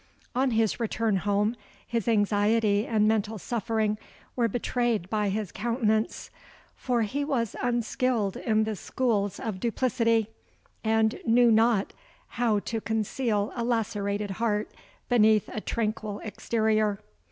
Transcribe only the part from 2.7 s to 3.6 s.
and mental